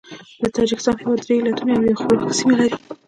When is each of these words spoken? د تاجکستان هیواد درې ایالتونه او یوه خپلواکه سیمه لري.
د 0.41 0.43
تاجکستان 0.55 0.95
هیواد 1.01 1.19
درې 1.23 1.33
ایالتونه 1.37 1.71
او 1.75 1.85
یوه 1.85 1.99
خپلواکه 2.01 2.35
سیمه 2.39 2.53
لري. 2.59 2.75